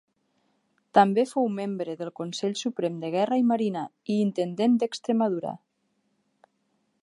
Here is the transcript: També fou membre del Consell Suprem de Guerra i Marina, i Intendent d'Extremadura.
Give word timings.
També 0.97 1.25
fou 1.31 1.49
membre 1.57 1.93
del 1.99 2.09
Consell 2.21 2.55
Suprem 2.61 2.97
de 3.03 3.11
Guerra 3.17 3.39
i 3.43 3.45
Marina, 3.51 3.85
i 4.15 4.17
Intendent 4.23 4.81
d'Extremadura. 4.85 5.55